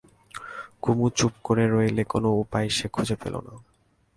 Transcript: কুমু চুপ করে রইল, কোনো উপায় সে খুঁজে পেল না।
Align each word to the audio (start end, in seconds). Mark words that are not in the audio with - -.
কুমু 0.81 1.07
চুপ 1.17 1.33
করে 1.43 1.63
রইল, 1.67 1.97
কোনো 2.03 2.29
উপায় 2.33 2.67
সে 2.69 2.87
খুঁজে 2.87 3.15
পেল 3.21 3.35
না। 3.47 3.53